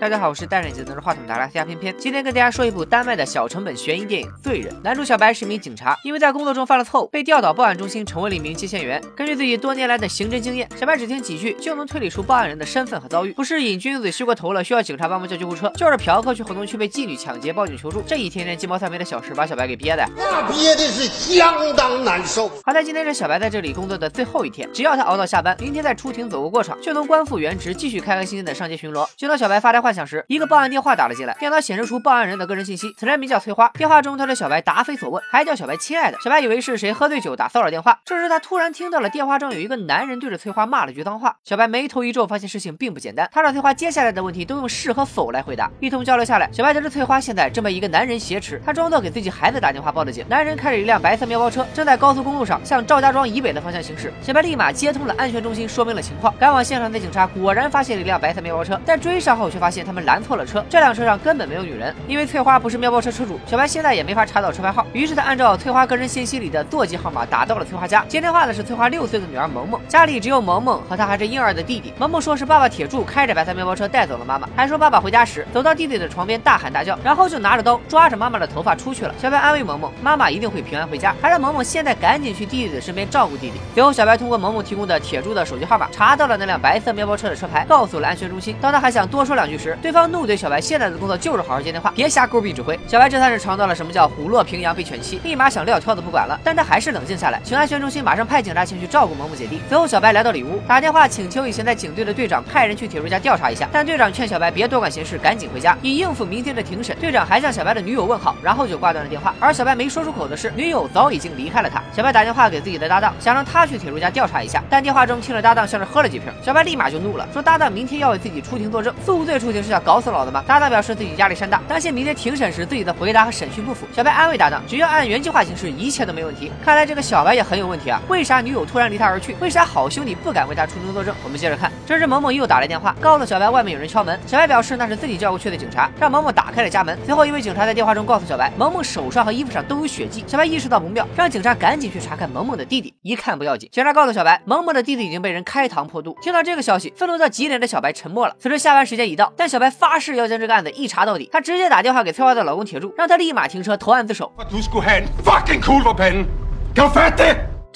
[0.00, 1.92] 大家好，我是戴着眼镜拿着话筒的阿拉斯加偏偏。
[1.98, 4.72] 今天跟大家说一部丹麦的小成本悬疑电影《罪人》。
[4.80, 9.02] 男主小白是一名警察，因为在工作中犯了错误，被调到报案中心，成为了一名接线员。
[9.16, 13.32] 根据自己多年来的刑侦经验，小白只听几句就能推理出报案人的身份和遭遇。
[13.32, 18.00] 不是瘾君子吸过头了需要警察帮忙叫救护车，就是嫖客去活动区被妓女抢劫报警求助。
[18.06, 22.48] 这一天天鸡毛蒜皮的小事把小白给憋的，那憋的是相当难受。
[22.64, 29.04] 好在今天是小白在这里工作的最后一天，只要他熬到下班，明天再出庭走个过场，就能官复原职，继续开开心心的上街巡逻。
[29.16, 33.70] 就当小白发呆幻想时，一个报案电话打了进来，电脑显示出报案人的个人信息，此人名叫翠花。
[33.70, 36.18] 电话中他对小白答非所问，还叫小白亲爱的。
[36.22, 41.34] 小白以为是谁喝醉酒打骚扰电话，这时他突然听到了电话中有一个男人对着翠花骂了句脏话。
[41.42, 43.26] 小白眉头一皱，发现事情并不简单。
[43.32, 45.70] 他让翠花接下来的问题都用是和否来回答。
[45.80, 50.22] 一通交流下来，小白得知翠花现在正被一个男人挟持，他装作给自己孩子打电话报的警。
[50.28, 54.12] 男人开着一辆白色面包车，正在高速公路上向赵家庄以北的方向行驶。
[54.20, 56.34] 小白立马接通了安全中心，说明了情况。
[56.38, 60.64] 赶往现场的警察果然发现了一辆白色面包车，但追上后却发现他们拦错了车。
[60.68, 63.38] 这辆车上根本没有女人，因为翠花不是面包车车主。
[63.46, 68.04] 小白现在也没法查到车牌号，于是他按照翠花个人信息里的座机号码打到了翠花家。
[68.08, 71.92] 接电话的是翠花六岁的女儿萌萌，家里只有萌萌和她还是婴儿的弟弟。
[71.98, 79.14] 萌萌说是爸爸铁柱开着白色面包车带走了妈妈，还说爸爸回家时走到弟弟的床边大喊大叫，然后就拿着刀抓着妈妈的头发出去了。
[79.18, 83.58] 小白安慰萌萌，妈妈一定会平安回家，还让萌萌现在赶紧去弟弟的身边照顾弟弟。
[83.74, 88.54] 随后，小白通过萌萌提供的铁柱的手机号码查到了那辆白色面包车的车牌，告诉了安全中心。
[88.60, 92.78] 当他还想多说两句时，对方怒怼小白现在的工作就是好好接电话，别瞎勾逼指挥。
[92.86, 96.38] 小白这算是尝到了什么叫虎落平阳被犬欺，立马想撂挑子不管了。
[96.42, 99.60] 但他还是冷静下来，请安全中心马上派警察前去照顾萌萌姐弟。
[99.68, 103.68] 随后，小白来到里屋，打电话请求以前在警队的队长派人去铁柱家调查一下。
[103.72, 106.96] 但队长劝小白别多管闲事，赶紧回家，以应付明天的庭审。
[106.98, 109.34] 队长还向小白的女友问好，然后就挂断了电话。
[109.38, 111.82] 而小白没说出口的是，女友早已经离开了他。
[111.94, 114.62] 小白打电话给自己的搭档，想让他去铁柱家调查一下。
[114.70, 120.44] 但电话中听着搭档像是喝了几瓶，小白立马就怒了，说搭档明天要为自己出庭作证，宿醉出庭就是要搞死老子吗？
[120.46, 123.88] 搭档表示自己压力山大，担心明天庭审时自己的回答和审讯不符。
[123.92, 126.52] 小白安慰搭档，只要按原计划行事，一切都没问题。
[126.64, 128.00] 看来这个小白也很有问题啊！
[128.08, 129.34] 为啥女友突然离他而去？
[129.40, 131.12] 为啥好兄弟不敢为他出庭作证？
[131.24, 134.16] 我们接着看，这时萌萌又打来电话，告诉小白外面有人敲门。
[134.28, 136.96] 小白表示那是自己叫过去的警察，让萌萌打开了家门。
[137.04, 140.22] 随后一位警察在电话中告诉小白，萌萌手上和衣服上都有血迹。
[140.28, 142.94] 小白意识到不妙，让警察赶紧去查看萌萌的弟弟。
[143.02, 146.16] 一看不要紧，警察告诉小白，萌萌的弟弟已经被人开膛破肚。
[146.22, 148.36] 听到这个消息，愤怒到极点的小白沉默了。
[148.38, 151.28] 此时下班时间已到，但小白发誓要将这个案子一查到底。
[151.32, 154.30] 他直接打电话给翠花的老公铁柱，让他立马停车投案自首。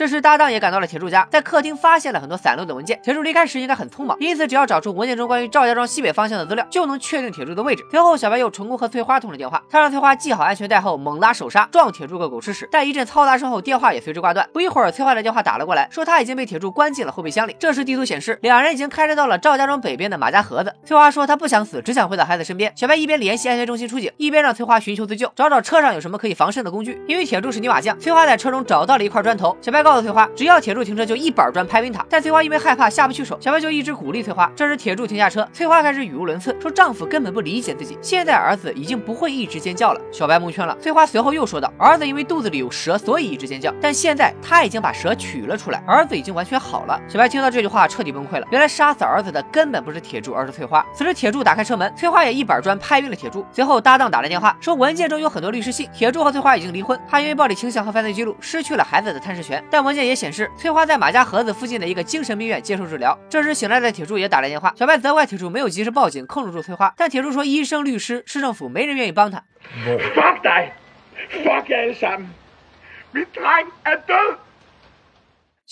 [0.02, 2.98] 这时，搭档也赶到了铁柱家，在客厅发现了很多散落的文件。
[3.04, 7.84] 铁柱离开时应该很匆忙，因此只要找出文件中关于赵家庄西北方向的资料，就能确定铁柱的位置。
[7.88, 12.68] 随后，小白又成功和翠花通了电话，他让翠花系好安全带后，猛拉手刹，撞铁柱个狗吃屎。
[12.72, 14.44] 在一阵嘈杂声后，电话也随之挂断。
[14.52, 17.54] 不一会儿，翠花的电话打了过来，说他已经被铁柱关进了后备箱里。
[17.60, 20.74] 这时，地图显示两人已经开车到了赵家庄北边的马家河子。
[20.84, 22.72] 翠花说她不想死，只想回到孩子身边。
[22.74, 27.00] 小白一边联系安全中心出警，一边让翠花寻求自救，找找车上有什么可以防身的工具。
[27.06, 29.56] 因为铁柱是泥瓦匠，翠花在车中找到了一块砖头。
[29.60, 30.58] 小白告告诉翠花，只要。
[30.62, 34.50] 铁柱停车就一板砖拍晕他，但翠花因为害怕下不去手，小白就一直鼓励翠花。
[34.54, 40.00] 这时铁柱停下车，翠花开始语无伦次，说丈夫根本不理解自己，现在儿子已经不会一直尖叫了。
[40.12, 40.74] 小白蒙圈了。
[40.80, 46.98] 翠花随后又说道，儿子因为肚子里有蛇，所以一直尖叫，但现在他已经把蛇取了出来，儿子已经完全好了。
[47.08, 50.86] 小白听到这句话彻底崩溃了，原来杀死儿子的根本不是铁柱，而是翠花。
[50.94, 53.44] 此时铁柱打开车门，翠花也一板砖拍晕了铁柱。
[53.50, 61.42] 随后搭档打来电话，说文件中有很多律师信，铁柱和翠花已经离婚，他因为暴力倾向和犯罪记录失去了孩子的探视权，但文件也显示翠花在马家盒。
[61.42, 63.18] 子附近的一个精神病院接受治疗。
[63.28, 69.42] 这时醒来的铁柱也打来电话，小白责怪铁柱没有及时报警控制住翠花，但铁柱说医生、律师、市政府没人愿意帮他。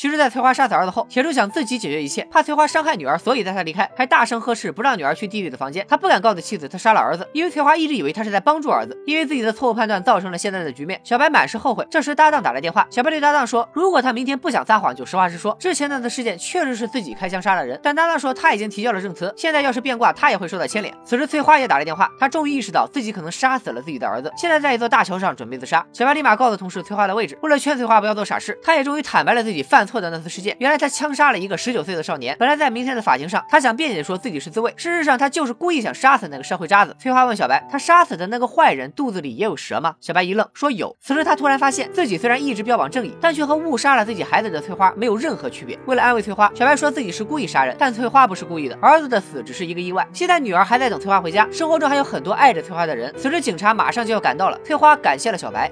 [0.00, 5.84] 其实，在翠花杀死儿子后，铁柱想自己解决一切，怕翠花伤害女儿，所以带她离开，还大声呵斥，不让女儿去弟弟的房间。
[5.87, 8.97] 他不敢告诉妻子他杀了儿子，因为翠花一直以为他是在帮助儿子。
[9.05, 11.87] 因为自己的错误判断造成了现在的局面，小白满是后悔。
[11.91, 17.78] 这时搭档打来电话，小白对搭档说，如果他明天不想撒谎，就实话实说，之前那次事件确实是自己开枪杀了人。
[17.83, 20.94] 但搭档说他已经提交了证词，现在要是变卦，他也会受到牵连。
[21.05, 25.86] 此时翠花也打来电话，他终于意识到自己可能杀死了自己的儿子，现在在一座大桥上准备自杀。
[25.92, 30.57] 小白立马告诉同事翠花的位置，为了劝翠花不要做傻事，他也终于坦白了自己犯错的那次事件。
[30.60, 32.37] 原来他枪杀了一个十九岁的少年。
[32.39, 36.95] 本来在明天的法庭上，他想辩解说自己是自卫，事实上他就是故意想杀死那个社会渣子。
[36.98, 39.97] 翠花问小白，他杀死的那个坏人肚子里也有蛇吗？
[40.01, 40.97] 小白一愣，说有。
[41.01, 45.77] 此时他突然发现自己虽然一直标榜正义，但却和误杀了自己孩子的翠花没有任何区别。
[45.87, 50.07] 为了安慰翠花，小白说自己是故意杀人，但翠花不是故意的，儿子的死只是一个意外。
[50.13, 53.13] 现在女儿还在等翠花回家，生活中还有很多爱着翠花的人。
[53.16, 55.71] 此时警察马上就要赶到了，翠花感谢了小白。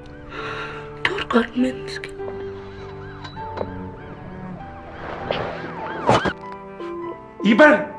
[7.43, 7.98] 一半。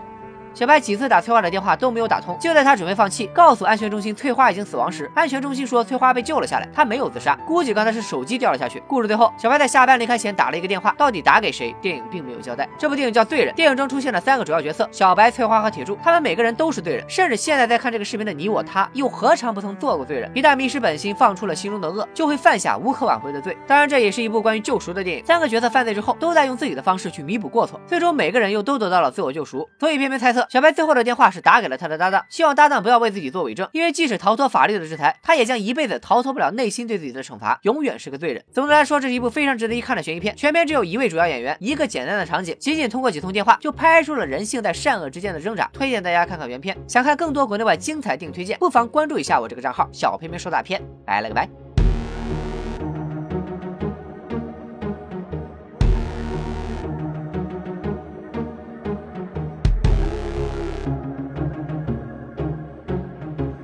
[0.60, 8.84] 小白几次打翠花的电话都没有打通，就在他准备放弃，告诉安全中心翠花已经死亡时，安全中心说翠花被救了下来，她没有自杀，估计刚才是手机掉了下去。
[8.86, 11.74] 故事最后，小白在下班离开前打了一个电话，到底打给谁？
[11.82, 12.68] 电影并没有交代。
[12.78, 20.30] 这部电影叫《罪人》，电影中出现了三个主要角色：小白、翠花和铁柱，他们每个人都是罪人，甚至现在在看这个视频的你我他，又何尝不曾做过罪人？
[20.36, 23.58] 一旦迷失本心，放出了心中的恶，就会犯下无可挽回的罪。
[23.66, 25.26] 当然，这也是一部关于救赎的电影。
[25.26, 29.66] 三个角色犯罪之后，都在用自己的方式去弥补过错，最终每个人又都得到了自我救赎。
[29.80, 38.44] 所以，片片猜测，小白最后的电话是打给了他的搭档，希望搭档不要为自己做伪证，因为即使逃脱法律的制裁，他也将一辈子逃脱不了内心对自己的惩罚，永远是个罪人。
[38.52, 40.36] 总的来说，这是一部非常值得一看的悬疑片。
[40.36, 45.70] 全片只有一位主要演员，一个简单的场景，仅仅通过几通电话就拍出了人性在善恶之间的挣扎。
[45.72, 46.76] 推荐大家看看原片。
[46.88, 50.82] 想看更多国内外精彩电影推荐，不妨关注一下我这个账号“小片片说大片”。
[51.06, 51.69] 拜了个拜。